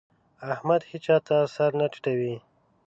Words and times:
احمد 0.53 0.81
هيچا 0.91 1.15
ته 1.27 1.37
سر 1.55 1.71
نه 1.79 1.85
ټيټوي. 1.93 2.35